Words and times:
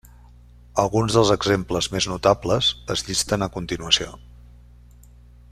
Alguns 0.83 1.17
dels 1.17 1.33
exemples 1.35 1.89
més 1.97 2.07
notables 2.13 2.71
es 2.95 3.05
llisten 3.11 3.47
a 3.47 3.51
continuació. 3.59 4.19